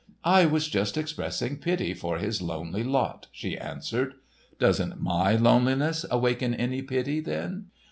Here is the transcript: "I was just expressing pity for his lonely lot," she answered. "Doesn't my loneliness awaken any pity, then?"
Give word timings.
"I 0.25 0.47
was 0.47 0.67
just 0.67 0.97
expressing 0.97 1.57
pity 1.59 1.93
for 1.93 2.17
his 2.17 2.41
lonely 2.41 2.83
lot," 2.83 3.27
she 3.31 3.55
answered. 3.55 4.15
"Doesn't 4.57 4.99
my 4.99 5.35
loneliness 5.35 6.07
awaken 6.09 6.55
any 6.55 6.81
pity, 6.81 7.19
then?" 7.19 7.67